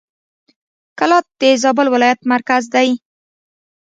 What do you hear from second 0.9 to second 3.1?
کلات د زابل ولایت مرکز دی.